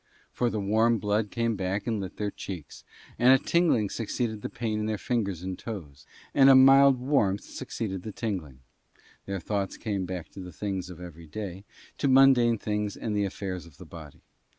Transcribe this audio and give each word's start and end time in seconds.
For 0.31 0.49
the 0.49 0.59
warm 0.59 0.97
blood 0.97 1.29
came 1.29 1.55
back 1.55 1.85
and 1.85 2.01
lit 2.01 2.17
their 2.17 2.31
cheeks, 2.31 2.83
and 3.19 3.31
a 3.31 3.37
tingling 3.37 3.91
succeeded 3.91 4.41
the 4.41 4.49
pain 4.49 4.79
in 4.79 4.85
their 4.87 4.97
fingers 4.97 5.43
and 5.43 5.59
toes, 5.59 6.07
and 6.33 6.49
a 6.49 6.55
mild 6.55 6.97
warmth 6.99 7.43
succeeded 7.43 8.01
the 8.01 8.11
tingling: 8.11 8.61
their 9.27 9.39
thoughts 9.39 9.77
came 9.77 10.07
back 10.07 10.29
to 10.29 10.39
the 10.39 10.51
things 10.51 10.89
of 10.89 10.99
every 10.99 11.27
day, 11.27 11.65
to 11.99 12.07
mundane 12.07 12.57
things 12.57 12.97
and 12.97 13.15
the 13.15 13.25
affairs 13.25 13.67
of 13.67 13.77
the 13.77 13.85
body. 13.85 14.21